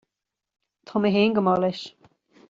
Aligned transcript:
Tá 0.91 1.01
mé 1.03 1.11
féin 1.17 1.35
go 1.39 1.43
maith 1.49 1.61
leis 1.65 1.83